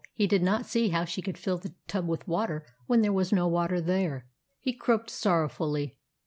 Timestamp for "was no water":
3.13-3.79